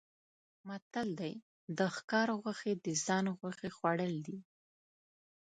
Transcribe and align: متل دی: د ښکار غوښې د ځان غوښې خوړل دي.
متل 0.67 1.09
دی: 1.19 1.33
د 1.77 1.79
ښکار 1.95 2.27
غوښې 2.41 2.73
د 2.85 2.87
ځان 3.05 3.25
غوښې 3.39 3.69
خوړل 3.77 4.13
دي. 4.27 4.37